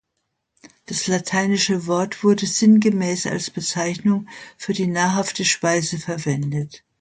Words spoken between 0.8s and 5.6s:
Das lateinische Wort wurde sinngemäß als Bezeichnung für die nahrhafte